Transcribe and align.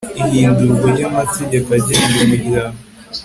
ihindurwa 0.35 0.87
ry 0.95 1.01
amategeko 1.09 1.67
agenga 1.77 2.07
umuryango 2.23 2.79